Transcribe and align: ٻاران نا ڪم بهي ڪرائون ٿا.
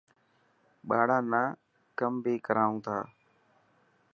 ٻاران 0.87 1.23
نا 1.31 1.43
ڪم 1.97 2.13
بهي 2.23 2.35
ڪرائون 2.45 2.75
ٿا. 2.85 2.97